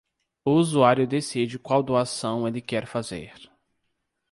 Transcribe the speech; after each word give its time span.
O 0.43 0.53
usuário 0.55 1.05
decide 1.07 1.59
qual 1.59 1.83
doação 1.83 2.47
ele 2.47 2.59
quer 2.59 2.87
fazer. 2.87 3.35